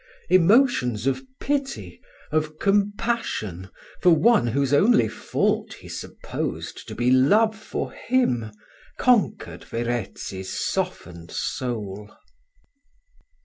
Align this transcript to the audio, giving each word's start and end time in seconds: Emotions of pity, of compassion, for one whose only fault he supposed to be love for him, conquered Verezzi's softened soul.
Emotions 0.31 1.05
of 1.05 1.23
pity, 1.39 2.01
of 2.31 2.57
compassion, 2.57 3.69
for 4.01 4.09
one 4.09 4.47
whose 4.47 4.73
only 4.73 5.07
fault 5.07 5.73
he 5.73 5.87
supposed 5.87 6.87
to 6.87 6.95
be 6.95 7.11
love 7.11 7.55
for 7.55 7.91
him, 7.91 8.51
conquered 8.97 9.63
Verezzi's 9.63 10.49
softened 10.51 11.29
soul. 11.29 12.09